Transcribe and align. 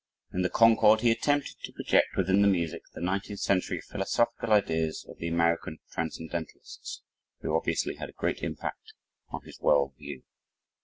In 0.33 0.41
the 0.41 0.49
"Concord," 0.49 1.01
he 1.01 1.11
attempted 1.11 1.57
to 1.61 1.71
project, 1.73 2.17
within 2.17 2.41
the 2.41 2.47
music, 2.47 2.81
the 2.95 3.01
19th 3.01 3.37
century 3.41 3.79
philosophical 3.81 4.51
ideas 4.51 5.05
of 5.07 5.19
the 5.19 5.27
American 5.27 5.77
Transcendentalists, 5.91 7.03
who 7.41 7.55
obviously 7.55 7.97
had 7.97 8.09
a 8.09 8.13
great 8.13 8.41
impact 8.41 8.95
on 9.29 9.43
his 9.43 9.59
world 9.59 9.93
view. 9.99 10.23